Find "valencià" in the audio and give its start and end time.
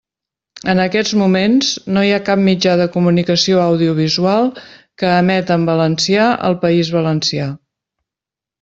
5.71-6.27, 6.99-7.51